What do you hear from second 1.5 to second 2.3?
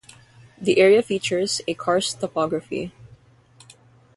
a Karst